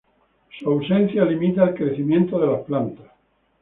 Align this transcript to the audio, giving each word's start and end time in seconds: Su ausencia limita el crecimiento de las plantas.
Su 0.57 0.67
ausencia 0.67 1.23
limita 1.25 1.63
el 1.63 1.75
crecimiento 1.75 2.39
de 2.39 2.47
las 2.47 2.65
plantas. 2.65 3.05